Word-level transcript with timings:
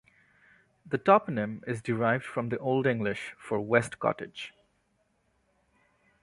The 0.83 0.97
toponym 0.97 1.61
is 1.67 1.83
derived 1.83 2.25
from 2.25 2.49
the 2.49 2.57
Old 2.57 2.87
English 2.87 3.35
for 3.37 3.59
"west 3.61 3.99
cottage". 3.99 4.51